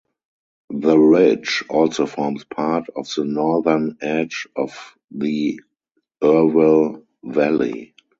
[0.73, 5.61] The ridge also forms part of the northern edge of the
[6.23, 7.93] Irwell Valley.